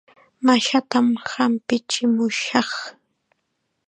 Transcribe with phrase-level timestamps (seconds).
[0.45, 2.71] Mashaatam hampichimushaq.